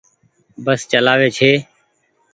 بس 0.65 0.79
چلآوي 0.91 1.29
ڇي۔ 1.37 1.51